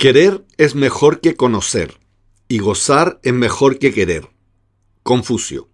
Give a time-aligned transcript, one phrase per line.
[0.00, 2.00] Querer es mejor que conocer
[2.48, 4.30] y gozar es mejor que querer.
[5.02, 5.68] Confucio.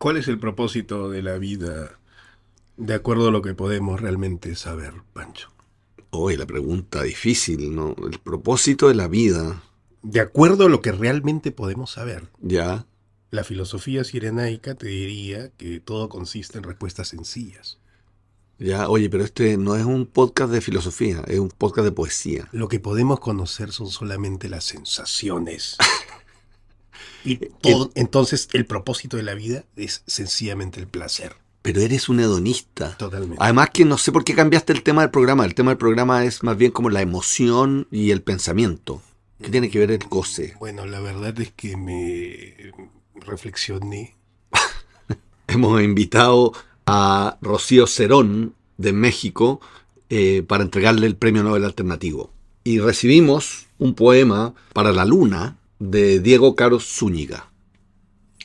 [0.00, 2.00] ¿Cuál es el propósito de la vida
[2.76, 5.52] de acuerdo a lo que podemos realmente saber, Pancho?
[6.10, 7.94] Hoy la pregunta difícil, ¿no?
[8.10, 9.62] El propósito de la vida.
[10.02, 12.28] De acuerdo a lo que realmente podemos saber.
[12.40, 12.88] Ya.
[13.30, 17.78] La filosofía sirenaica te diría que todo consiste en respuestas sencillas.
[18.58, 22.48] Ya, oye, pero este no es un podcast de filosofía, es un podcast de poesía.
[22.52, 25.76] Lo que podemos conocer son solamente las sensaciones.
[27.24, 31.36] y todo, entonces el propósito de la vida es sencillamente el placer.
[31.62, 32.96] Pero eres un hedonista.
[32.96, 33.38] Totalmente.
[33.40, 35.46] Además que no sé por qué cambiaste el tema del programa.
[35.46, 39.02] El tema del programa es más bien como la emoción y el pensamiento.
[39.40, 40.54] ¿Qué tiene que ver el goce?
[40.60, 42.54] Bueno, la verdad es que me
[43.14, 44.14] reflexioné.
[45.48, 46.52] Hemos invitado
[46.86, 49.60] a Rocío Cerón de México
[50.10, 52.30] eh, para entregarle el Premio Nobel Alternativo.
[52.64, 57.50] Y recibimos un poema para la luna de Diego Caro Zúñiga.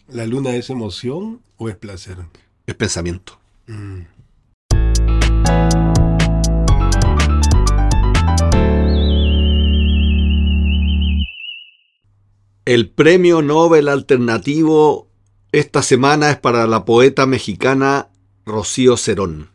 [0.07, 2.17] ¿La luna es emoción o es placer?
[2.65, 3.39] Es pensamiento.
[3.67, 4.01] Mm.
[12.65, 15.07] El Premio Nobel Alternativo
[15.51, 18.08] esta semana es para la poeta mexicana
[18.50, 19.50] Rocío Cerón.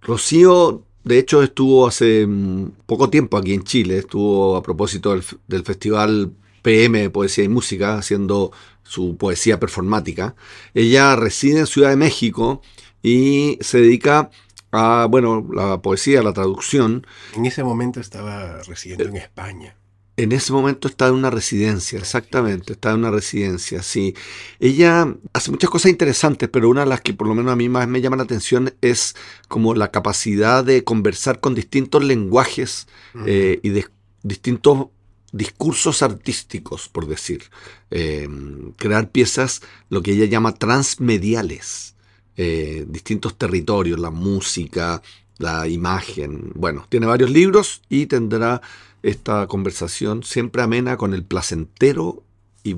[0.00, 5.10] Rocío, de hecho, estuvo hace mm, poco tiempo aquí en Chile, estuvo a propósito
[5.46, 8.50] del, Festival PM de Poesía y Música, haciendo
[8.82, 10.34] su poesía performática.
[10.74, 12.62] Ella reside en Ciudad de México
[13.02, 14.30] y se dedica
[14.72, 17.06] a, bueno, la poesía, la traducción.
[17.36, 19.76] En ese momento estaba residiendo en España.
[20.20, 24.14] En ese momento está en una residencia, exactamente, está en una residencia, sí.
[24.58, 27.70] Ella hace muchas cosas interesantes, pero una de las que por lo menos a mí
[27.70, 29.16] más me llama la atención es
[29.48, 32.86] como la capacidad de conversar con distintos lenguajes
[33.24, 33.86] eh, y de
[34.22, 34.88] distintos
[35.32, 37.44] discursos artísticos, por decir.
[37.90, 41.94] Em, crear piezas, lo que ella llama transmediales,
[42.36, 45.00] eh, distintos territorios, la música,
[45.38, 46.52] la imagen.
[46.54, 48.60] Bueno, tiene varios libros y tendrá
[49.02, 52.22] esta conversación siempre amena con el placentero
[52.62, 52.76] y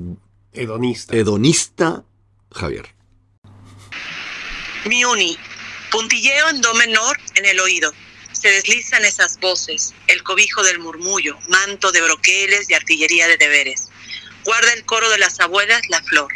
[0.53, 2.03] hedonista, hedonista
[2.51, 2.93] Javier.
[4.85, 5.37] Mi uni,
[5.91, 7.91] puntilleo en do menor en el oído.
[8.31, 13.89] Se deslizan esas voces, el cobijo del murmullo, manto de broqueles y artillería de deberes.
[14.43, 16.33] Guarda el coro de las abuelas la flor,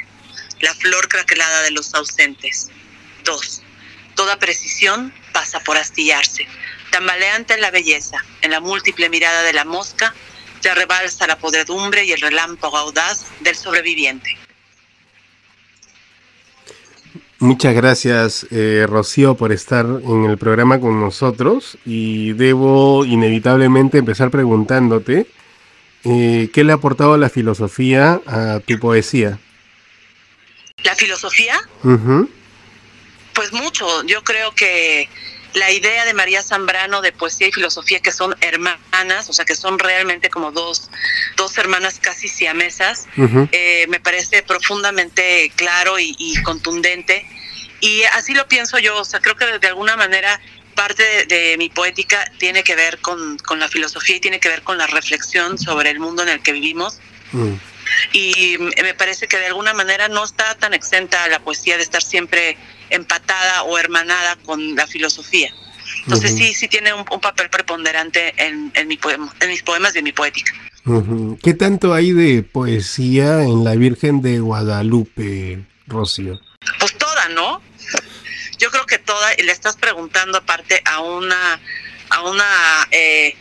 [0.62, 2.70] la flor craquelada de los ausentes.
[3.26, 3.62] Dos.
[4.16, 6.48] Toda precisión pasa por astillarse
[6.98, 10.16] Tambaleante en la belleza, en la múltiple mirada de la mosca,
[10.64, 14.36] ya rebalsa la podredumbre y el relámpago audaz del sobreviviente.
[17.38, 24.32] Muchas gracias, eh, Rocío, por estar en el programa con nosotros y debo inevitablemente empezar
[24.32, 25.28] preguntándote
[26.04, 29.38] eh, qué le ha aportado la filosofía a tu poesía.
[30.84, 31.60] ¿La filosofía?
[33.36, 34.04] Pues mucho.
[34.06, 35.08] Yo creo que
[35.58, 39.56] la idea de María Zambrano de poesía y filosofía que son hermanas, o sea, que
[39.56, 40.90] son realmente como dos,
[41.36, 43.08] dos hermanas casi siamesas,
[43.52, 47.26] eh, me parece profundamente claro y, contundente.
[47.80, 50.40] Y así lo pienso yo, o sea, creo que de alguna manera
[50.76, 54.78] parte de, mi poética tiene que ver con, la filosofía y tiene que ver con
[54.78, 57.00] la reflexión sobre el mundo en el que vivimos.
[57.32, 57.56] Mm.
[58.14, 62.02] Y me parece que de alguna manera no está tan exenta la poesía de estar
[62.02, 62.58] siempre
[62.90, 65.54] empatada o hermanada con la filosofía.
[66.04, 69.00] Entonces sí, sí tiene un, papel preponderante en, en, mi
[69.40, 70.54] en mis poemas y en mi poética.
[71.44, 76.40] ¿Qué tanto hay de poesía en la Virgen de Guadalupe, Rocío?
[76.80, 77.62] Pues toda, ¿no?
[78.58, 81.60] Yo creo que toda, y le estás preguntando aparte a una,
[82.10, 83.36] a una eh,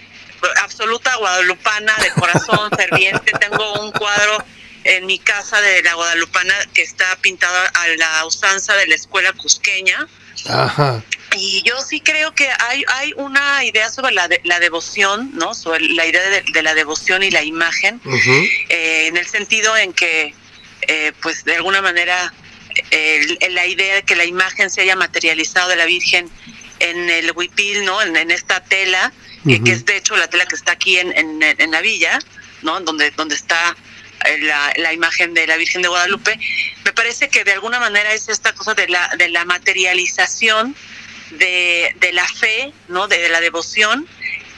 [0.63, 3.33] absoluta guadalupana de corazón ferviente.
[3.39, 4.45] Tengo un cuadro
[4.87, 9.33] en mi casa de la Guadalupana que está pintada a la usanza de la escuela
[9.33, 10.07] cusqueña.
[10.49, 11.03] Ajá.
[11.37, 15.55] Y yo sí creo que hay, hay una idea sobre la, la devoción, ¿no?
[15.55, 18.01] Sobre la idea de, la devoción y la imagen,
[18.69, 20.35] eh, en el sentido en que,
[20.83, 22.33] eh, pues de alguna manera,
[23.51, 26.31] la idea de que la imagen se haya materializado de la Virgen
[26.81, 28.01] en el huipil, ¿no?
[28.03, 29.13] En, esta tela,
[29.45, 32.19] que, es de hecho la tela que está aquí en, en, en la villa,
[32.63, 32.81] ¿no?
[32.81, 33.77] Donde, donde está
[34.77, 36.39] la, imagen de la Virgen de Guadalupe,
[36.85, 40.75] me parece que de alguna manera es esta cosa de la, de la materialización
[41.31, 43.09] de, la fe, ¿no?
[43.09, 44.07] de, la devoción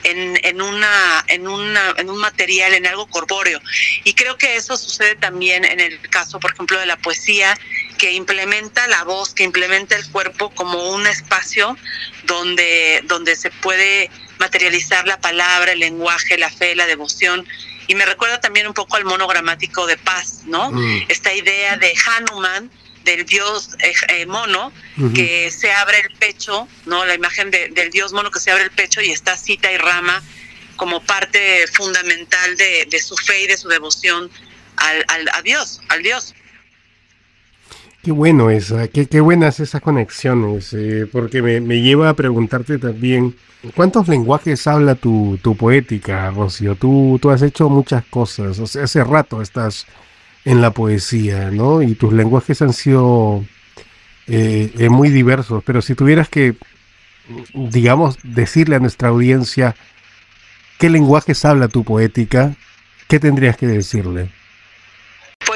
[0.04, 3.60] en, en, una, en, una, en un material, en algo corpóreo.
[4.04, 7.58] Y creo que eso sucede también en el caso, por ejemplo, de la poesía,
[7.98, 11.76] que implementa la voz, que implementa el cuerpo como un espacio
[12.24, 17.46] donde, donde se puede materializar la palabra, el lenguaje, la fe, la devoción.
[17.88, 20.70] Y me recuerda también un poco al monogramático de paz, ¿no?
[20.70, 21.06] Mm.
[21.08, 22.70] Esta idea de Hanuman,
[23.04, 24.72] del dios eh, eh, mono,
[25.14, 27.04] que se abre el pecho, ¿no?
[27.04, 30.22] La imagen del dios mono que se abre el pecho y está cita y rama
[30.76, 34.30] como parte fundamental de, su fe y de su devoción
[34.76, 36.34] al, al, a Dios, al Dios.
[38.02, 40.74] Qué bueno esa, qué, buenas esas conexiones,
[41.10, 43.34] porque me, me, lleva a preguntarte también,
[43.74, 46.76] ¿cuántos lenguajes habla tu, tu poética, Rocío?
[46.76, 49.86] Tú, tú has hecho muchas cosas, o sea, hace rato estás
[50.44, 51.82] en la poesía, ¿no?
[51.82, 53.44] Y tus lenguajes han sido
[54.26, 56.54] eh, eh, muy diversos, pero si tuvieras que,
[57.52, 59.74] digamos, decirle a nuestra audiencia
[60.78, 62.54] qué lenguajes habla tu poética,
[63.08, 64.30] ¿qué tendrías que decirle?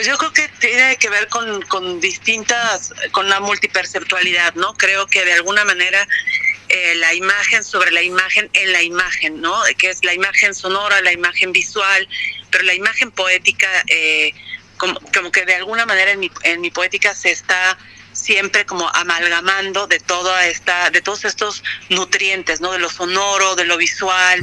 [0.02, 4.74] Pues yo creo que tiene que ver con, con distintas, con la multiperceptualidad, ¿no?
[4.74, 6.08] Creo que de alguna manera
[6.68, 9.54] eh, la imagen sobre la imagen en la imagen, ¿no?
[9.78, 12.08] Que es la imagen sonora, la imagen visual,
[12.50, 14.34] pero la imagen poética, eh,
[14.76, 17.78] como, como, que de alguna manera en mi, en mi poética se está
[18.12, 22.72] siempre como amalgamando de toda esta, de todos estos nutrientes, ¿no?
[22.72, 24.40] De lo sonoro, de lo visual,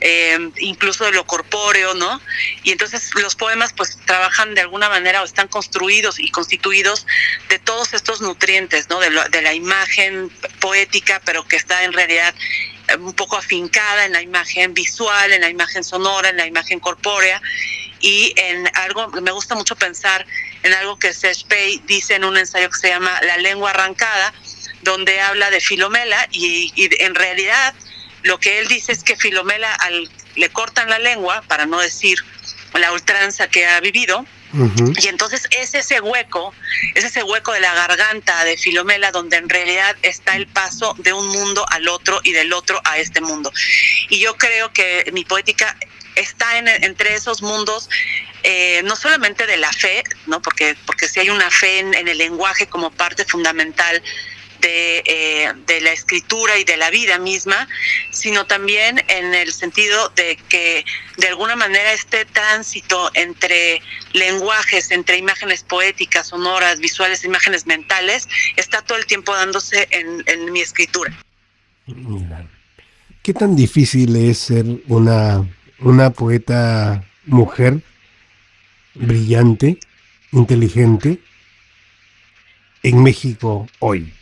[0.00, 2.20] eh, incluso de lo corpóreo, ¿no?
[2.62, 7.06] Y entonces los poemas pues trabajan de alguna manera o están construidos y constituidos
[7.48, 9.00] de todos estos nutrientes, ¿no?
[9.00, 10.30] De, de la imagen
[10.60, 12.34] poética, pero que está en realidad
[12.88, 16.80] eh, un poco afincada en la imagen visual, en la imagen sonora, en la imagen
[16.80, 17.40] corpórea
[18.02, 20.26] y en algo, me gusta mucho pensar
[20.62, 24.32] en algo que Serge Pay dice en un ensayo que se llama La lengua arrancada,
[24.82, 27.74] donde habla de Filomela y, en realidad
[28.22, 32.18] lo que él dice es que Filomela al, le cortan la lengua, para no decir
[32.74, 34.24] la ultranza que ha vivido,
[35.00, 36.52] y entonces es ese hueco,
[36.94, 41.12] es ese hueco de la garganta de Filomela donde en realidad está el paso de
[41.14, 43.50] un mundo al otro y del otro a este mundo.
[44.10, 45.76] Y yo creo que mi poética
[46.16, 47.88] está en, entre esos mundos
[48.44, 50.42] eh, no solamente de la fe, ¿no?
[50.42, 54.02] porque, porque si hay una fe en, el lenguaje como parte fundamental
[54.60, 57.68] de, eh, de, la escritura y de la vida misma,
[58.10, 60.84] sino también en el sentido de que
[61.18, 63.80] de alguna manera este tránsito entre
[64.12, 70.52] lenguajes, entre imágenes poéticas, sonoras, visuales, imágenes mentales, está todo el tiempo dándose en, en
[70.52, 71.16] mi escritura.
[73.22, 75.44] ¿Qué tan difícil es ser una
[75.82, 77.80] una poeta mujer,
[78.94, 79.78] brillante,
[80.32, 81.18] inteligente,
[82.82, 84.12] en México hoy?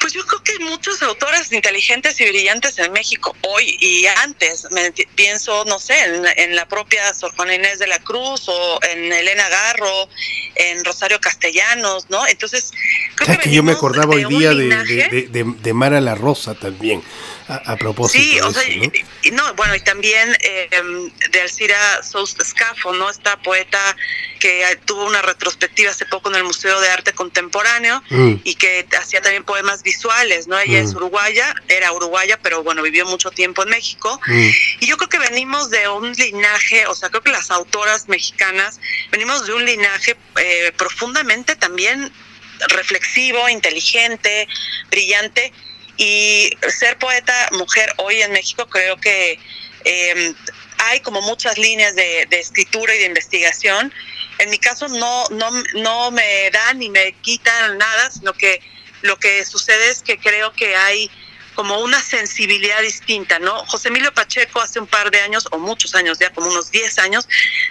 [0.00, 4.66] Pues yo creo que hay muchos autores inteligentes y brillantes en México hoy y antes.
[4.70, 5.94] Me pienso, no sé,
[6.36, 10.08] en, la propia Sor Juana Inés de la Cruz o en Elena Garro,
[10.56, 12.26] en Rosario Castellanos, ¿no?
[12.26, 12.72] Entonces,
[13.16, 17.02] creo que, yo me acordaba hoy día de, de, de, Mara La Rosa también
[17.48, 18.22] a, propósito.
[18.22, 18.62] Sí, o sea,
[19.32, 19.54] ¿no?
[19.54, 20.68] bueno, y también eh,
[21.30, 23.10] de Alcira Soust Scafo, ¿no?
[23.10, 23.96] Esta poeta
[24.40, 28.34] que tuvo una retrospectiva hace poco en el Museo de Arte Contemporáneo mm.
[28.44, 30.58] y que hacía también poemas visuales, ¿no?
[30.58, 30.96] Ella es mm.
[30.96, 34.20] uruguaya, era uruguaya, pero bueno, vivió mucho tiempo en México.
[34.26, 34.48] Mm.
[34.80, 38.80] Y yo creo que venimos de un linaje, o sea, creo que las autoras mexicanas
[39.10, 42.12] venimos de un linaje eh, profundamente también
[42.68, 44.46] reflexivo, inteligente,
[44.90, 45.52] brillante,
[45.96, 49.38] y ser poeta mujer hoy en México creo que
[49.84, 50.34] em,
[50.78, 53.92] hay como muchas líneas de, escritura y de investigación.
[54.38, 58.60] En mi caso no, no, no me dan ni me quitan nada, sino que
[59.02, 61.10] lo que sucede es que creo que hay
[61.54, 63.64] como una sensibilidad distinta, ¿no?
[63.66, 66.98] José Emilio Pacheco hace un par de años, o muchos años ya, como unos 10
[66.98, 67.28] años,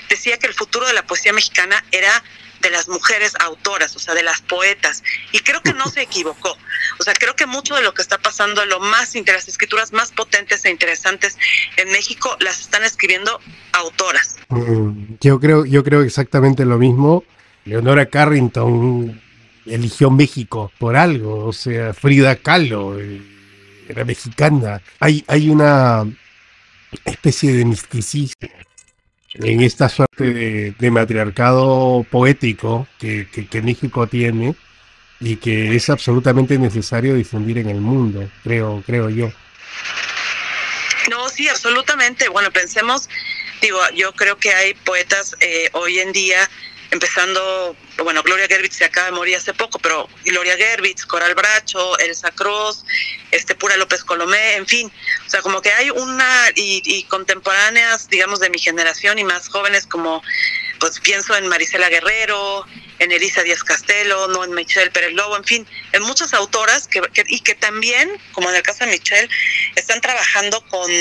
[0.09, 2.23] decía que el futuro de la poesía mexicana era
[2.63, 5.03] de las mujeres autoras, o sea, de las poetas.
[5.31, 6.57] Y creo que no se equivocó.
[6.99, 10.11] O sea, creo que mucho de lo que está pasando, lo más las escrituras más
[10.11, 11.37] potentes e interesantes
[11.77, 13.39] en México, las están escribiendo
[13.73, 14.37] autoras.
[14.49, 17.23] Mm, yo creo, yo creo exactamente lo mismo.
[17.65, 19.21] Leonora Carrington
[19.65, 23.21] eligió México por algo, o sea, Frida Kahlo eh,
[23.87, 24.81] era mexicana.
[24.99, 26.05] Hay, hay una
[27.05, 28.49] especie de misticismo
[29.35, 33.27] en esta suerte de, matriarcado poético que,
[33.63, 34.55] México tiene
[35.19, 39.31] y que es absolutamente necesario difundir en el mundo, creo, creo yo.
[41.09, 42.29] No, sí, absolutamente.
[42.29, 43.09] Bueno, pensemos,
[43.61, 46.49] digo, yo creo que hay poetas eh, hoy en día
[46.93, 51.97] empezando, bueno, Gloria Gerbitz se acaba de morir hace poco, pero Gloria Gerbitz, Coral Bracho,
[51.97, 52.85] Elsa Cruz,
[53.31, 54.91] este Pura López Colomé, en fin,
[55.25, 59.87] o sea, como que hay una, y, contemporáneas, digamos, de mi generación y más jóvenes
[59.87, 60.21] como,
[60.83, 62.65] pues pienso en Marisela Guerrero,
[62.99, 67.01] en Elisa Díaz Castelo, no en Michelle Pérez Lobo, en fin, en muchas autoras que,
[67.29, 69.29] y que también, como en el caso de Michelle,
[69.75, 70.91] están trabajando con,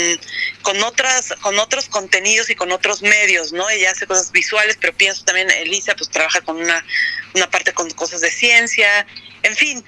[0.62, 3.68] con, otras, con otros contenidos y con otros medios, ¿no?
[3.70, 6.86] Ella hace cosas visuales, pero pienso también, Elisa, pues trabaja con una,
[7.34, 9.04] una parte con cosas de ciencia,
[9.42, 9.84] en fin,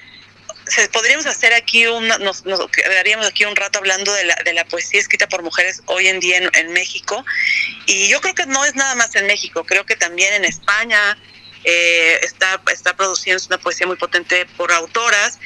[0.92, 4.64] podríamos hacer aquí un, nos, nos, quedaríamos aquí un rato hablando de la, de la
[4.64, 7.24] poesía escrita por mujeres hoy en día en, México.
[7.86, 11.16] Y yo creo que no es nada más en México, creo que también en España
[11.64, 15.38] eh, está, está produciendo una poesía muy potente por autoras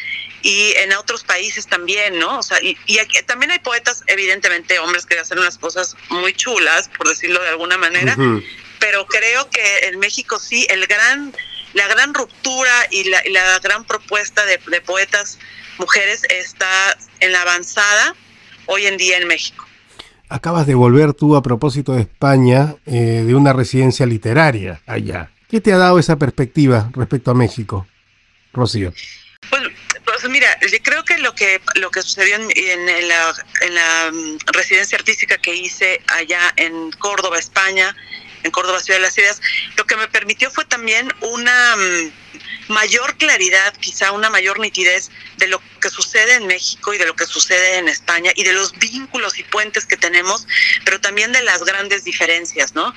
[0.42, 2.38] y en otros países también, ¿no?
[2.38, 6.32] O sea, y, y aquí, también hay poetas, evidentemente, hombres que hacen unas cosas muy
[6.32, 8.16] chulas, por decirlo de alguna manera,
[8.78, 11.34] pero creo que en México sí, el gran
[11.78, 15.38] la gran ruptura y la, gran propuesta de, poetas
[15.78, 18.16] mujeres está en la avanzada
[18.66, 19.64] hoy en día en México.
[20.28, 25.30] Acabas de volver tú a propósito de España, eh, de una residencia literaria allá.
[25.48, 27.86] ¿Qué te ha dado esa perspectiva respecto a México,
[28.52, 28.92] Rocío?
[29.48, 29.62] Pues,
[30.04, 33.32] pues mira, yo creo que lo que lo que sucedió en, en, la,
[33.62, 37.94] en la mm, residencia artística que hice allá en Córdoba, España,
[38.42, 39.40] en Córdoba, Ciudad de las Ideas,
[39.76, 45.48] lo que me permitió fue también una mm, mayor claridad, quizá una mayor nitidez de
[45.48, 48.72] lo que sucede en México y de lo que sucede en España y de los
[48.78, 50.46] vínculos y puentes que tenemos,
[50.84, 52.94] pero también de las grandes diferencias, ¿no?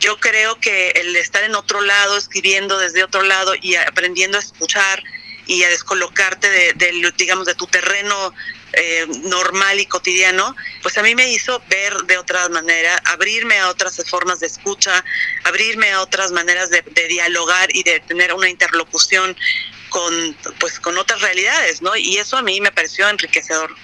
[0.00, 4.40] Yo creo que el estar en otro lado, escribiendo desde otro lado y aprendiendo a
[4.40, 5.02] escuchar
[5.46, 8.32] y a descolocarte de, digamos, de tu terreno
[8.72, 13.68] eh, normal y cotidiano, pues a mí me hizo ver de otra manera, abrirme a
[13.68, 15.04] otras formas de escucha,
[15.44, 19.36] abrirme a otras maneras de, dialogar y de tener una interlocución
[19.90, 21.94] con, pues, con otras realidades, ¿no?
[21.94, 23.74] Y eso a mí me pareció enriquecedor.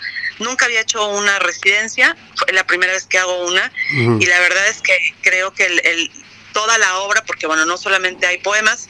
[0.41, 4.67] Nunca había hecho una residencia, fue la primera vez que hago una, y la verdad
[4.69, 6.11] es que creo que el,
[6.53, 8.89] toda la obra, porque bueno, no solamente hay poemas,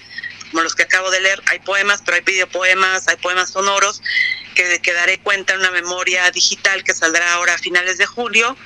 [0.51, 4.03] como los que acabo de leer, hay poemas, pero hay videopoemas, hay poemas sonoros,
[4.55, 8.57] que, que daré cuenta en una memoria digital que saldrá ahora a finales de julio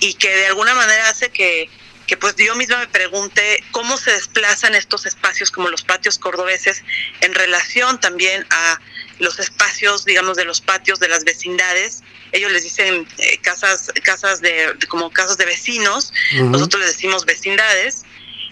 [0.00, 1.70] y que de alguna manera hace que,
[2.08, 6.82] que pues yo misma me pregunte cómo se desplazan estos espacios como los patios cordobeses
[7.20, 8.80] en relación también a
[9.18, 12.02] los espacios, digamos, de los patios de las vecindades.
[12.32, 18.04] Ellos les dicen eh, casas, casas de, como casas de vecinos, nosotros les decimos vecindades.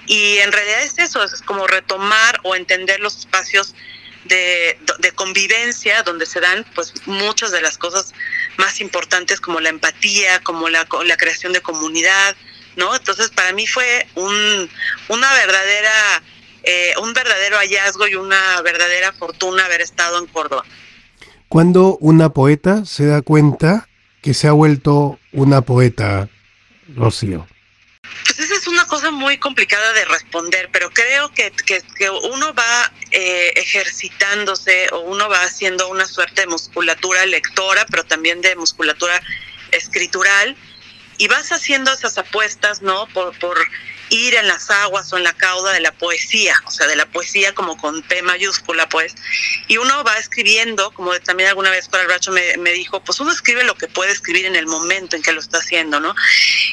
[0.06, 3.74] Y en realidad es eso, es como retomar o entender los espacios
[4.24, 4.78] de,
[5.14, 8.12] convivencia donde se dan pues muchas de las cosas
[8.58, 12.36] más importantes como la empatía, como la, la creación de comunidad,
[12.76, 12.94] ¿no?
[12.94, 14.70] Entonces para mí fue un,
[15.08, 16.22] una verdadera,
[16.62, 20.64] eh, un verdadero hallazgo y una verdadera fortuna haber estado en Córdoba.
[21.48, 23.88] Cuando una poeta se da cuenta
[24.20, 26.28] que se ha vuelto una poeta,
[26.94, 27.46] Rocío?
[28.24, 32.92] Pues esa es una cosa muy complicada de responder, pero creo que, que, uno va
[33.12, 39.20] eh, ejercitándose o uno va haciendo una suerte de musculatura lectora, pero también de musculatura
[39.70, 40.56] escritural,
[41.18, 43.06] y vas haciendo esas apuestas, ¿no?
[43.08, 43.58] Por, por
[44.10, 47.06] ir en las aguas o en la cauda de la poesía, o sea, de la
[47.06, 49.14] poesía como con P mayúscula, pues,
[49.68, 53.18] y uno va escribiendo, como también alguna vez para el bracho me, me dijo, pues
[53.20, 56.14] uno escribe lo que puede escribir en el momento en que lo está haciendo, ¿no?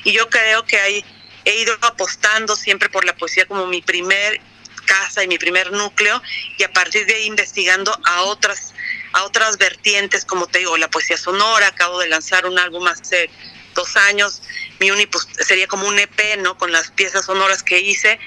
[0.03, 1.05] Y yo creo que hay
[1.45, 4.41] he ido apostando siempre por la poesía como mi primer
[4.85, 6.21] casa y mi primer núcleo
[6.57, 8.73] y a partir de ahí investigando a otras
[9.13, 13.29] a otras vertientes como te digo la poesía sonora acabo de lanzar un álbum hace
[13.75, 14.41] dos años
[14.79, 18.19] mi uni pues, sería como un EP no con las piezas sonoras que hice.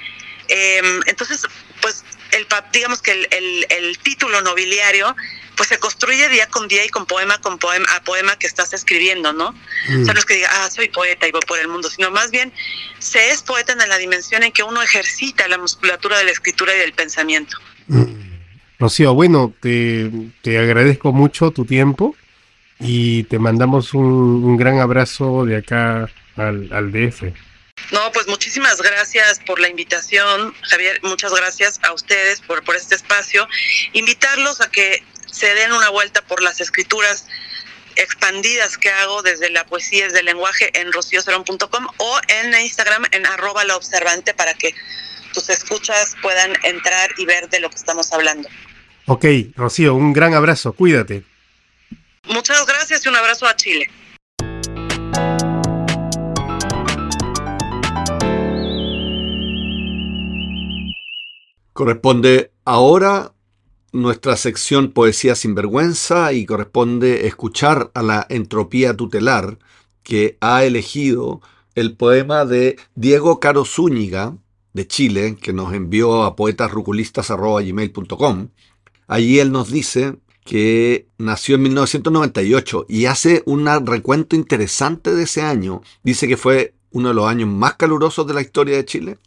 [0.49, 1.43] Em, entonces
[1.83, 5.15] pues el digamos que el, el título nobiliario
[5.57, 8.73] pues se construye día con día y con poema con poema a poema que estás
[8.73, 9.49] escribiendo, ¿no?
[9.49, 12.11] O sea, no es que diga, ah, soy poeta y voy por el mundo, sino
[12.11, 12.53] más bien
[12.99, 16.75] se es poeta en la dimensión en que uno ejercita la musculatura de la escritura
[16.75, 17.57] y del pensamiento.
[17.89, 18.27] Mm.
[18.79, 20.11] Rocío, bueno, te,
[20.43, 22.15] te, agradezco mucho tu tiempo
[22.79, 27.33] y te mandamos un, gran abrazo de acá al, al DF.
[27.93, 31.01] No, pues muchísimas gracias por la invitación, Javier.
[31.03, 33.49] Muchas gracias a ustedes por, por este espacio.
[33.93, 35.05] Invitarlos a que
[35.37, 37.27] se den una vuelta por las escrituras
[37.97, 43.27] expandidas que hago desde la poesía, desde el lenguaje en rociocerón.com o en Instagram en
[43.27, 44.75] arroba la observante para que
[45.35, 48.49] tus escuchas puedan entrar y ver de lo que estamos hablando.
[49.07, 51.23] Ok, Rocío, un gran abrazo, cuídate.
[52.25, 53.91] Muchas gracias y un abrazo a Chile.
[61.75, 63.33] Corresponde ahora
[63.93, 69.59] nuestra sección Poesía sin vergüenza y corresponde escuchar a la entropía tutelar
[70.03, 71.41] que ha elegido
[71.75, 74.37] el poema de Diego Caro Zúñiga
[74.73, 78.49] de Chile que nos envió a poetasruculistas.gmail.com.
[79.09, 85.43] Allí él nos dice que nació en 1998 y hace un recuento interesante de ese
[85.43, 85.83] año.
[86.03, 89.19] Dice que fue uno de los años más calurosos de la historia de Chile.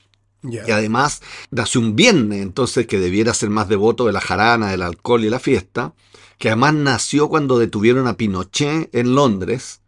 [0.43, 4.81] Y además nació un viernes, entonces que debiera ser más devoto de la jarana, del
[4.81, 5.93] alcohol y la fiesta.
[6.37, 9.81] Que además nació cuando detuvieron a Pinochet en Londres,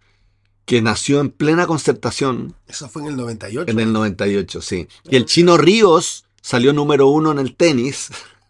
[0.65, 2.55] que nació en plena concertación.
[2.67, 3.71] Eso fue en el 98.
[3.71, 4.87] En el 98, sí.
[5.09, 8.09] Y el chino Ríos salió número uno en el tenis.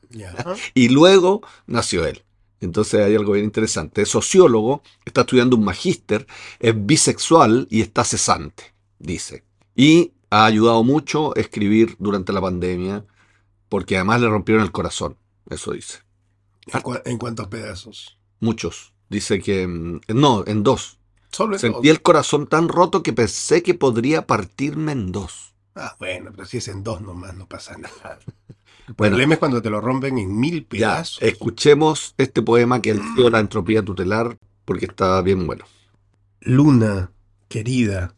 [0.74, 2.24] y luego nació él.
[2.60, 4.04] Entonces hay algo bien interesante.
[4.04, 6.28] Es sociólogo, está estudiando un magíster,
[6.60, 9.44] es bisexual y está cesante, dice.
[9.76, 13.06] Y ha ayudado mucho a escribir durante la pandemia,
[13.70, 15.18] porque además le rompieron el corazón,
[15.50, 16.00] eso dice.
[17.06, 18.18] ¿En, cuántos pedazos?
[18.40, 18.94] Muchos.
[19.10, 19.68] Dice que...
[19.68, 20.98] Mm, no, en dos.
[21.32, 25.54] Solo Sentí el corazón tan roto que pensé que podría partirme en dos.
[25.76, 28.20] Ah, bueno, pero si es en dos nomás, no pasa nada.
[28.88, 31.20] El problema es cuando te lo rompen en mil pedazos.
[31.20, 35.64] Ya, escuchemos este poema que dio la entropía tutelar porque está bien bueno.
[36.42, 37.12] Luna,
[37.48, 38.16] querida,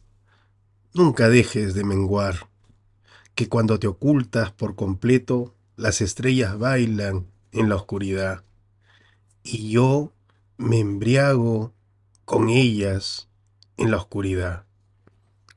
[0.94, 2.48] nunca dejes de menguar,
[3.34, 8.44] que cuando te ocultas por completo, las estrellas bailan en la oscuridad,
[9.42, 10.12] y yo
[10.56, 11.72] me embriago
[12.24, 13.28] con ellas
[13.76, 14.64] en la oscuridad.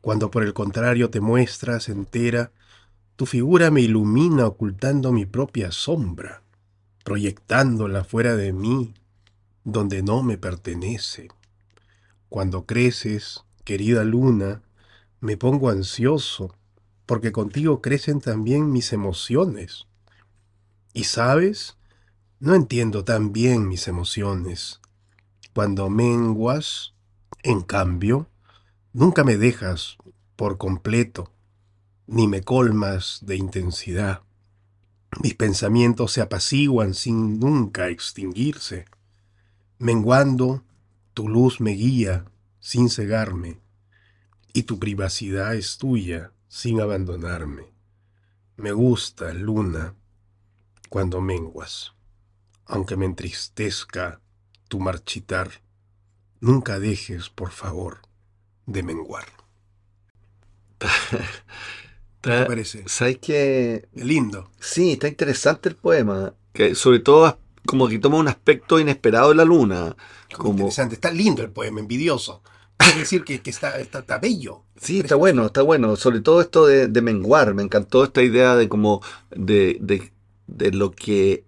[0.01, 2.51] Cuando por el contrario te muestras entera,
[3.15, 6.41] tu figura me ilumina ocultando mi propia sombra,
[7.03, 8.95] proyectándola fuera de mí,
[9.63, 11.29] donde no me pertenece.
[12.29, 14.61] Cuando creces, querida luna,
[15.19, 16.55] me pongo ansioso,
[17.05, 19.87] porque contigo crecen también mis emociones.
[20.93, 21.77] Y sabes,
[22.39, 24.79] no entiendo tan bien mis emociones.
[25.53, 26.93] Cuando menguas,
[27.43, 28.29] en cambio,
[28.93, 29.97] nunca me dejas
[30.35, 31.31] por completo
[32.07, 34.21] ni me colmas de intensidad.
[35.21, 38.85] Mis pensamientos se apaciguan sin nunca extinguirse.
[39.77, 40.63] Menguando,
[41.13, 42.25] tu luz me guía
[42.59, 43.59] sin cegarme,
[44.57, 47.71] y tu privacidad es tuya sin abandonarme.
[48.55, 49.93] Me gusta, luna,
[50.89, 51.93] cuando menguas,
[52.65, 54.19] aunque me entristezca
[54.67, 55.61] tu marchitar,
[56.39, 57.99] nunca dejes, por favor,
[58.65, 59.27] de menguar.
[62.21, 62.83] ¿Qué te parece?
[62.87, 63.87] ¿Sabes qué?
[63.93, 64.49] Lindo.
[64.59, 66.33] Sí, está interesante el poema.
[66.51, 69.95] Que sobre todo como que toma un aspecto inesperado de la luna.
[70.35, 70.53] Como...
[70.53, 72.41] Interesante, está lindo el poema, envidioso.
[72.79, 74.63] Es decir, que, está, está, bello.
[74.79, 75.95] Sí, está bueno, está bueno.
[75.95, 77.53] Sobre todo esto de, menguar.
[77.53, 79.77] Me encantó esta idea de como de,
[80.47, 81.43] de, lo que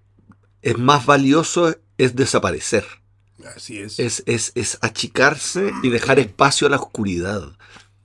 [0.61, 2.85] es más valioso es desaparecer.
[3.55, 3.99] Así es.
[3.99, 7.53] Es, es, es achicarse y dejar espacio a la oscuridad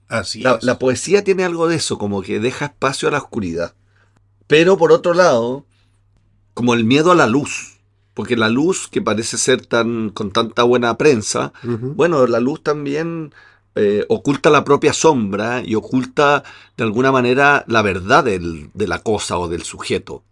[0.09, 3.75] la, la, poesía tiene algo de eso, como que deja espacio a la oscuridad.
[4.47, 5.67] Pero por otro lado,
[6.53, 7.74] como el miedo a la luz,
[8.15, 13.33] porque la luz que parece ser tan con tanta buena prensa, bueno, la luz también
[13.77, 16.45] eh, oculta la propia sombra y oculta
[16.77, 20.23] de alguna manera la verdad de la cosa o del sujeto.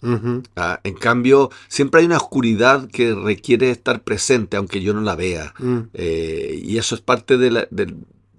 [0.54, 5.16] Ah, en cambio, siempre hay una oscuridad que requiere estar presente, aunque yo no la
[5.16, 5.54] vea.
[5.58, 5.78] Mm.
[5.92, 7.92] Eh, y eso es parte de la, de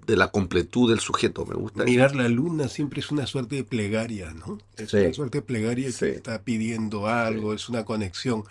[0.08, 1.84] la completud del sujeto, me gusta.
[1.84, 4.58] Mirar la luna siempre es una suerte de plegaria, ¿no?
[4.76, 8.44] Es una suerte de plegaria que está pidiendo algo, es una conexión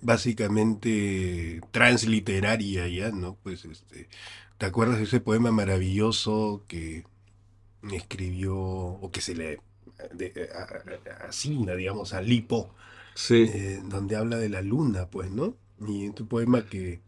[0.00, 3.36] básicamente transliteraria ya, ¿no?
[3.42, 4.08] Pues este,
[4.58, 7.04] ¿te acuerdas de ese poema maravilloso que
[7.92, 9.60] escribió o que se le
[11.20, 12.74] asigna, digamos, a Lipo?
[13.14, 13.50] Sí.
[13.52, 15.56] Eh, donde habla de la luna, pues, ¿no?
[15.86, 17.00] Y en tu poema que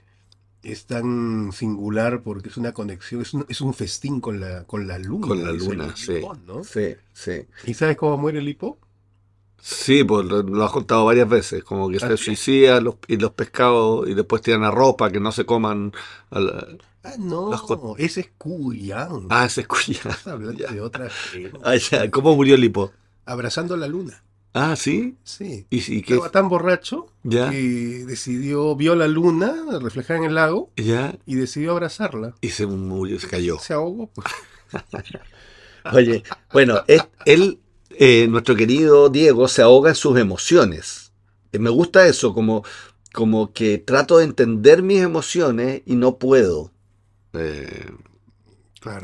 [0.64, 4.86] es tan singular porque es una conexión, es un, es un festín con la, con
[4.86, 5.26] la luna.
[5.26, 6.20] Con la luna, sí,
[6.64, 7.46] sí, sí.
[7.66, 8.78] ¿Y sabes cómo muere el hipo?
[9.66, 14.06] Sí, pues lo, has contado varias veces, como que se suicida los, y los pescados
[14.06, 15.92] y después tiran a ropa, que no se coman.
[16.30, 16.66] ah,
[17.18, 19.26] no, ese es Cuyán.
[19.30, 20.14] Ah, ese es Cuyán.
[20.26, 21.08] Hablando de otra.
[21.62, 22.10] Ah, ya.
[22.10, 22.92] ¿Cómo murió el hipo?
[23.24, 24.22] Abrazando la luna.
[24.56, 25.16] Ah, ¿sí?
[25.24, 25.66] Sí.
[25.68, 31.18] ¿Y, Estaba tan borracho que decidió, vio la luna reflejada en el lago ¿Ya?
[31.26, 32.36] y decidió abrazarla.
[32.40, 33.58] Y se murió, se cayó.
[33.58, 34.10] Se ahogó.
[34.14, 34.28] Pues.
[35.92, 36.84] Oye, bueno,
[37.26, 37.58] él,
[37.90, 41.12] eh, nuestro querido Diego, se ahoga en sus emociones.
[41.50, 42.64] Eh, me gusta eso, como,
[43.12, 46.70] como que trato de entender mis emociones y no puedo.
[47.32, 47.90] Eh,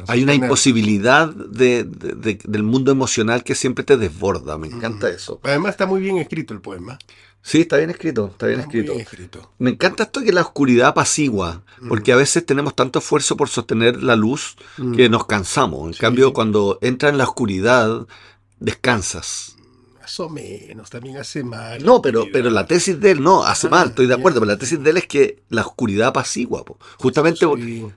[0.07, 4.59] hay una imposibilidad del mundo emocional que siempre te desborda.
[4.59, 5.40] Me encanta eso.
[5.43, 6.99] Además está muy bien escrito el poema.
[7.43, 8.93] Sí, está bien escrito, está bien, escrito.
[9.59, 14.03] Me encanta esto que la oscuridad apacigua, porque a veces tenemos tanto esfuerzo por sostener
[14.03, 14.57] la luz
[14.95, 15.87] que nos cansamos.
[15.87, 18.07] En cambio, cuando entra en la oscuridad,
[18.59, 19.57] descansas.
[20.11, 21.85] Más o menos, también hace mal.
[21.85, 24.59] No, pero, pero la tesis de él, no, hace mal, estoy de acuerdo, pero la
[24.59, 26.79] tesis de él es que la oscuridad apacigua, po.
[26.96, 27.46] justamente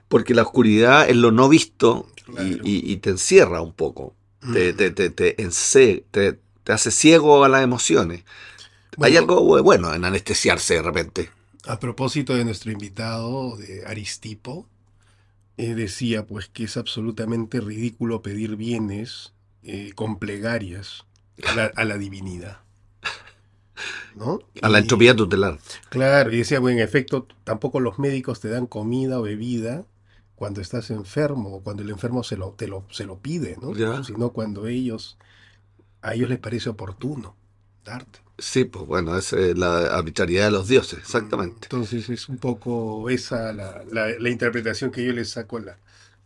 [0.06, 2.06] porque la oscuridad es lo no visto
[2.38, 4.14] y, te encierra un poco,
[4.52, 8.22] te, te, te, te, te, hace ciego a las emociones.
[9.00, 11.30] Hay algo bueno en anestesiarse de repente.
[11.66, 14.68] A propósito de nuestro invitado, de Aristipo,
[15.56, 19.32] eh, decía pues que es absolutamente ridículo pedir bienes
[19.64, 21.04] eh, con plegarias
[21.76, 22.58] a la, divinidad.
[24.14, 24.40] ¿no?
[24.62, 25.58] A la entropía tutelar.
[25.88, 29.84] Claro, y decía, bueno, en efecto, tampoco los médicos te dan comida o bebida
[30.34, 33.74] cuando estás enfermo o cuando el enfermo se lo, te lo, se lo pide, ¿no?
[34.04, 35.18] Sino cuando ellos,
[36.02, 37.36] a ellos les parece oportuno
[37.84, 38.20] darte.
[38.38, 41.66] Sí, pues bueno, es eh, la arbitrariedad de los dioses, exactamente.
[41.66, 45.78] Entonces es un poco esa la, la, interpretación que yo le saco a la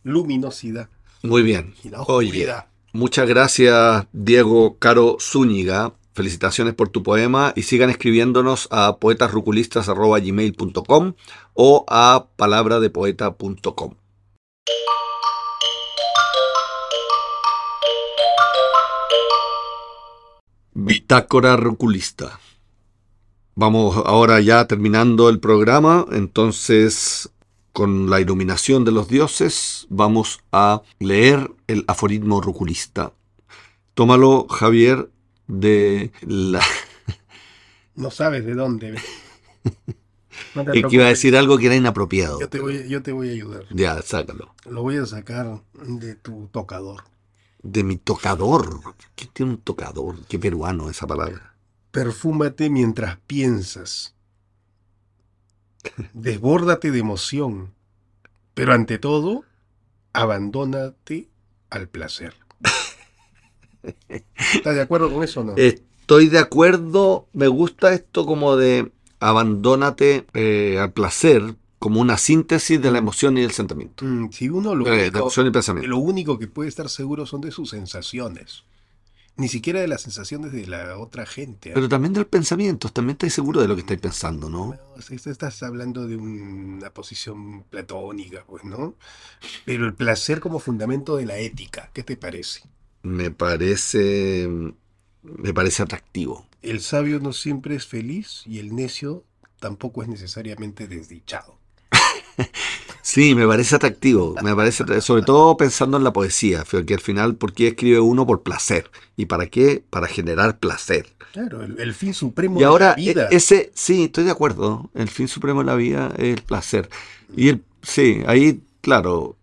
[0.05, 0.89] luminosidad.
[1.23, 1.75] Muy bien.
[1.85, 1.99] Y la
[2.93, 5.93] muchas gracias, Diego Caro Zúñiga.
[6.15, 11.13] Felicitaciones por tu poema y sigan escribiéndonos a poetasruculistas.gmail.com
[11.55, 13.95] o a palabradepoeta.com.
[20.75, 22.41] Bitácora Roculista.
[23.57, 27.31] Vamos ahora ya terminando el programa, entonces
[27.73, 33.13] con la iluminación de los dioses vamos a leer el aforismo roculista.
[33.95, 35.11] Tómalo, Javier,
[35.47, 36.61] de la...
[37.95, 38.95] No sabes de dónde.
[40.75, 42.39] y que iba a decir algo que era inapropiado.
[42.39, 43.65] Yo te, voy, yo te voy a ayudar.
[43.71, 44.55] Ya, sácalo.
[44.71, 47.03] Lo voy a sacar de tu tocador
[47.63, 48.81] de mi tocador.
[49.15, 50.17] ¿Qué tiene un tocador?
[50.27, 51.55] Qué peruano esa palabra.
[51.91, 54.15] Perfúmate mientras piensas.
[56.13, 57.75] Desbórdate de emoción.
[58.55, 59.45] Pero ante todo,
[60.13, 61.29] abandónate
[61.71, 62.35] al placer.
[64.09, 65.55] ¿Estás de acuerdo con eso o no?
[65.57, 67.29] Estoy de acuerdo.
[67.33, 73.39] Me gusta esto como de abandónate eh, al placer, como una síntesis de la emoción
[73.39, 74.05] y del sentimiento.
[74.05, 75.89] Mm, si uno lo, eh, único, y pensamiento.
[75.89, 78.65] lo único que puede estar seguro son de sus sensaciones.
[79.39, 81.71] Ni siquiera de las sensaciones de la otra gente.
[81.71, 81.73] ¿eh?
[81.73, 84.77] Pero también del pensamiento, también estáis seguro de lo que estáis pensando, ¿no?
[84.99, 88.97] estás hablando de una posición platónica, pues, ¿no?
[89.65, 92.63] Pero el placer como fundamento de la ética, ¿qué te parece?
[93.03, 94.49] Me parece.
[95.23, 96.47] Me parece atractivo.
[96.63, 99.25] El sabio no siempre es feliz y el necio
[99.61, 101.59] tampoco es necesariamente desdichado.
[103.09, 107.37] Sí, me parece atractivo, me parece, sobre todo pensando en la poesía, que al final,
[107.37, 108.91] ¿por qué escribe uno por placer?
[109.17, 109.83] ¿Y para qué?
[109.89, 111.07] Para generar placer.
[111.33, 113.29] Claro, el, fin supremo y ahora, de la vida.
[113.31, 116.91] ese, sí, estoy de acuerdo, el fin supremo de la vida es el placer.
[117.35, 119.37] Y el, sí, ahí, claro,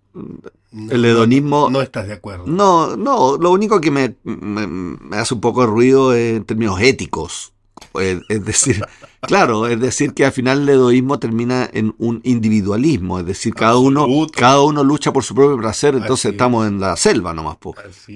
[0.91, 1.67] el hedonismo...
[1.71, 2.45] No, estás de acuerdo.
[2.45, 6.80] No, no, lo único que me, me hace un poco de ruido es en términos
[6.82, 7.54] éticos.
[7.99, 8.83] Es decir,
[9.21, 13.77] claro, es decir que al final el egoísmo termina en un individualismo, es decir, cada
[13.77, 17.57] uno, cada uno lucha por su propio placer, entonces estamos en la selva nomás.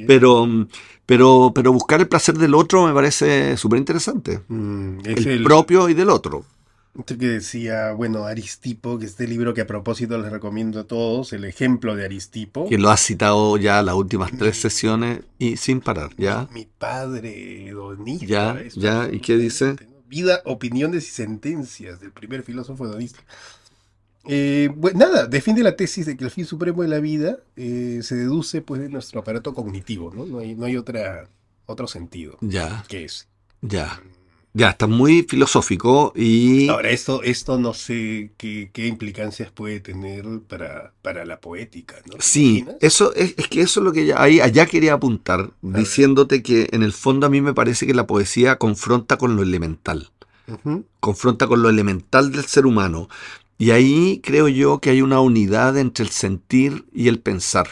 [0.07, 0.47] Pero,
[1.05, 4.41] pero, pero buscar el placer del otro me parece súper interesante.
[4.47, 6.45] Mm, el, propio y del otro.
[6.99, 11.31] Esto que decía, bueno, Aristipo, que este libro que a propósito les recomiendo a todos,
[11.31, 12.67] el ejemplo de Aristipo.
[12.67, 16.49] Que lo ha citado ya las últimas tres sesiones y sin parar, ¿ya?
[16.51, 18.25] Mi, padre donista.
[18.25, 19.77] Ya, ya, ¿y qué dice?
[20.09, 23.21] Vida, opiniones y sentencias del primer filósofo hedonista.
[24.25, 28.15] Eh, nada, defiende la tesis de que el fin supremo de la vida eh, se
[28.15, 30.25] deduce pues de nuestro aparato cognitivo, ¿no?
[30.25, 31.29] No hay, no hay otra,
[31.65, 32.37] otro sentido.
[32.41, 32.83] Ya.
[32.89, 33.29] Que es.
[33.61, 34.01] Ya.
[34.53, 36.67] Ya, está muy filosófico y...
[36.69, 42.15] Ahora, esto, esto no sé qué, implicancias puede tener para, para la poética, ¿no?
[42.19, 46.67] Sí, eso es, que eso es lo que ya, ahí, allá quería apuntar, diciéndote que
[46.71, 50.09] en el fondo a mí me parece que la poesía confronta con lo elemental,
[50.99, 53.07] confronta con lo elemental del ser humano.
[53.59, 57.67] Y ahí creo yo que hay una unidad entre el sentir y el pensar.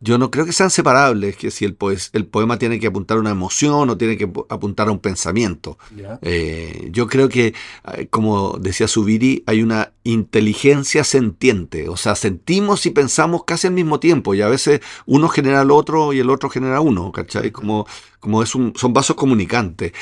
[0.00, 1.76] Yo no creo que sean separables, que si el,
[2.12, 5.76] el poema tiene que apuntar a una emoción o tiene que apuntar a un pensamiento.
[6.22, 7.52] Eh, yo creo que,
[7.94, 13.72] eh, como decía Subiri, hay una inteligencia sentiente, o sea, sentimos y pensamos casi al
[13.72, 17.50] mismo tiempo y a veces uno genera al otro y el otro genera uno, ¿cachai?
[17.50, 17.86] Como,
[18.20, 19.92] como es un, son vasos comunicantes.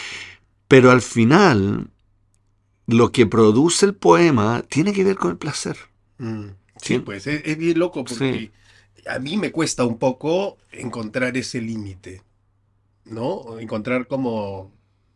[0.68, 1.88] Pero al final,
[2.86, 5.76] lo que produce el poema tiene que ver con el placer.
[6.18, 6.48] Mm.
[6.80, 8.50] Sí, pues es, bien loco porque
[9.08, 12.22] a mí me cuesta un poco encontrar ese límite,
[13.04, 13.58] ¿no?
[13.58, 14.72] Encontrar como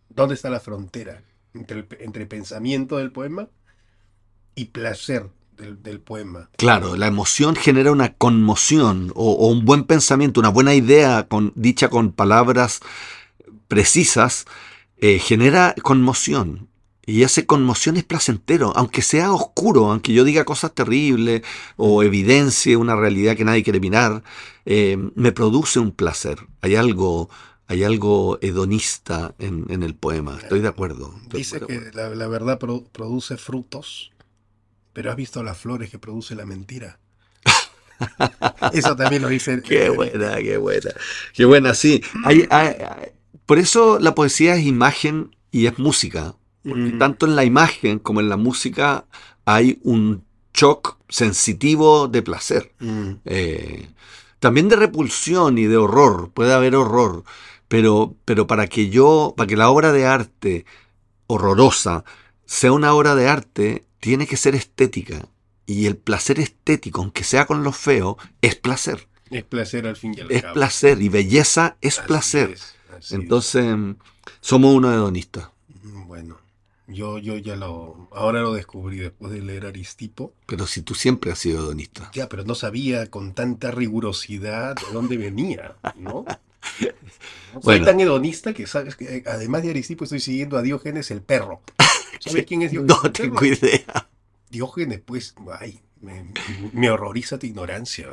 [0.08, 1.22] dónde está la frontera
[1.54, 3.48] entre, entre pensamiento del poema
[4.54, 6.48] y placer del, poema.
[6.56, 11.88] Claro, la emoción genera una conmoción o, un buen pensamiento, una buena idea con, dicha
[11.88, 12.80] con palabras
[13.68, 14.46] precisas,
[14.96, 16.69] eh, genera conmoción.
[17.10, 21.42] Y esa conmoción es placentero, aunque sea oscuro, aunque yo diga cosas terribles
[21.76, 24.22] o evidencie una realidad que nadie quiere mirar,
[24.64, 26.38] eh, me produce un placer.
[26.60, 27.28] Hay algo,
[27.66, 31.12] hay algo hedonista en, el poema, estoy de acuerdo.
[31.32, 34.12] Dice que la, verdad produce frutos,
[34.92, 37.00] pero has visto las flores que produce la mentira.
[38.72, 39.60] Eso también lo dice.
[39.62, 40.90] Qué buena, qué buena.
[41.34, 42.02] Qué buena, sí.
[43.46, 46.36] por eso la poesía es imagen y es música.
[46.62, 49.06] Porque tanto en la imagen como en la música
[49.44, 52.72] hay un shock sensitivo de placer.
[52.80, 53.12] Mm.
[53.24, 53.88] Eh,
[54.38, 56.30] también de repulsión y de horror.
[56.32, 57.24] Puede haber horror.
[57.68, 60.66] Pero, pero para que yo, para que la obra de arte
[61.28, 62.04] horrorosa
[62.44, 65.28] sea una obra de arte, tiene que ser estética.
[65.66, 69.06] Y el placer estético, aunque sea con lo feo, es placer.
[69.30, 70.52] Es placer al fin y al es cabo.
[70.52, 72.58] Es placer y belleza es placer.
[73.10, 73.76] Entonces,
[74.40, 75.48] somos unos hedonistas.
[76.08, 76.38] Bueno,
[76.92, 80.32] yo, yo ya lo, ahora lo descubrí después de leer Aristipo.
[80.46, 82.10] Pero si tú siempre has sido hedonista.
[82.14, 86.24] Ya, pero no sabía con tanta rigurosidad de dónde venía, ¿no?
[87.62, 91.22] Soy tan hedonista que sabes que eh, además de Aristipo estoy siguiendo a Diógenes el
[91.22, 91.62] perro.
[92.20, 93.02] ¿Sabes quién es Diógenes?
[93.02, 94.08] No tengo idea.
[94.50, 98.08] Diógenes, pues, ay, me, horroriza tu ignorancia,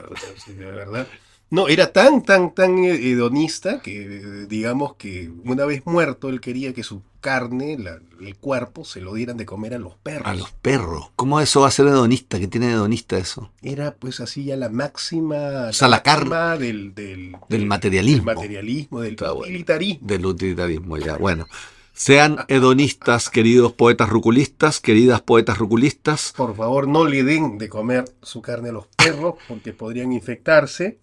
[0.48, 1.08] de verdad.
[1.50, 6.84] No, era tan, tan, tan hedonista que, digamos que una vez muerto, él quería que
[6.84, 7.78] su carne,
[8.20, 10.28] el cuerpo, se lo dieran de comer a los perros.
[10.28, 11.10] A los perros.
[11.16, 12.38] ¿Cómo eso va a ser hedonista?
[12.38, 13.52] ¿Qué tiene hedonista eso?
[13.62, 15.68] Era pues así ya la máxima...
[15.70, 17.32] O sea, la, karma del, del,
[17.66, 18.26] materialismo.
[18.30, 20.08] Del materialismo, del utilitarismo.
[20.08, 21.18] Del utilitarismo, ya.
[21.18, 21.48] Bueno.
[21.94, 26.32] Sean hedonistas, queridos poetas ruculistas, queridas poetas ruculistas.
[26.38, 31.00] Por favor, no le den de comer su carne a los perros porque podrían infectarse.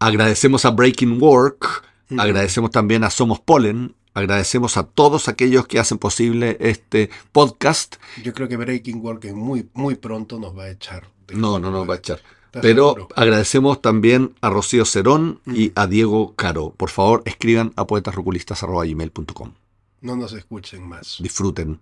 [0.00, 1.82] Agradecemos a Breaking Work,
[2.16, 7.96] agradecemos también a Somos Polen, agradecemos a todos aquellos que hacen posible este podcast.
[8.22, 11.08] Yo creo que Breaking Work muy, muy pronto nos va a echar.
[11.34, 12.20] No, no nos va a echar.
[12.52, 16.72] Pero agradecemos también a Rocío Cerón y a Diego Caro.
[16.76, 19.52] Por favor, escriban a poetasruculistas.com.
[20.00, 21.16] No nos escuchen más.
[21.18, 21.80] Disfruten.